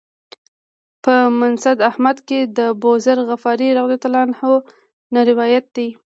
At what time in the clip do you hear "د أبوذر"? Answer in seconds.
2.57-3.17